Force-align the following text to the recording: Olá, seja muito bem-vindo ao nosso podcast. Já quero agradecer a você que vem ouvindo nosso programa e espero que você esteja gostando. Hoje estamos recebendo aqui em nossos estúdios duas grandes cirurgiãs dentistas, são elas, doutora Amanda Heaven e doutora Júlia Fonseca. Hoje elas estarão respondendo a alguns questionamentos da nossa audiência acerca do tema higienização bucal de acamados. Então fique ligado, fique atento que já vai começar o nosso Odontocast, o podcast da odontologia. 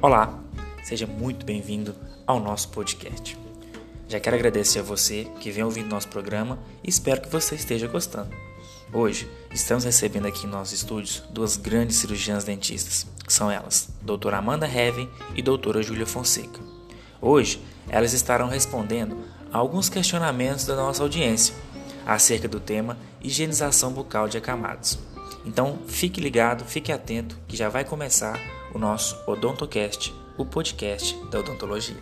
Olá, 0.00 0.38
seja 0.84 1.08
muito 1.08 1.44
bem-vindo 1.44 1.92
ao 2.24 2.38
nosso 2.38 2.68
podcast. 2.68 3.36
Já 4.06 4.20
quero 4.20 4.36
agradecer 4.36 4.78
a 4.78 4.82
você 4.84 5.26
que 5.40 5.50
vem 5.50 5.64
ouvindo 5.64 5.88
nosso 5.88 6.06
programa 6.06 6.56
e 6.84 6.88
espero 6.88 7.20
que 7.20 7.28
você 7.28 7.56
esteja 7.56 7.88
gostando. 7.88 8.30
Hoje 8.92 9.28
estamos 9.52 9.82
recebendo 9.82 10.26
aqui 10.26 10.46
em 10.46 10.50
nossos 10.50 10.72
estúdios 10.72 11.24
duas 11.30 11.56
grandes 11.56 11.96
cirurgiãs 11.96 12.44
dentistas, 12.44 13.08
são 13.26 13.50
elas, 13.50 13.88
doutora 14.00 14.38
Amanda 14.38 14.68
Heaven 14.68 15.10
e 15.34 15.42
doutora 15.42 15.82
Júlia 15.82 16.06
Fonseca. 16.06 16.60
Hoje 17.20 17.60
elas 17.88 18.12
estarão 18.12 18.46
respondendo 18.46 19.18
a 19.52 19.58
alguns 19.58 19.88
questionamentos 19.88 20.64
da 20.64 20.76
nossa 20.76 21.02
audiência 21.02 21.56
acerca 22.06 22.46
do 22.46 22.60
tema 22.60 22.96
higienização 23.20 23.92
bucal 23.92 24.28
de 24.28 24.38
acamados. 24.38 24.96
Então 25.44 25.80
fique 25.88 26.20
ligado, 26.20 26.64
fique 26.64 26.92
atento 26.92 27.36
que 27.48 27.56
já 27.56 27.68
vai 27.68 27.84
começar 27.84 28.38
o 28.78 28.80
nosso 28.80 29.18
Odontocast, 29.26 30.14
o 30.36 30.46
podcast 30.46 31.12
da 31.30 31.40
odontologia. 31.40 31.96